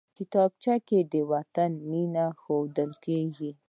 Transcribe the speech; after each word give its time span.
کتابچه 0.17 0.75
کې 0.87 0.99
د 1.11 1.13
وطن 1.31 1.71
مینه 1.89 2.25
ښودل 2.41 2.91
کېږي 3.05 3.51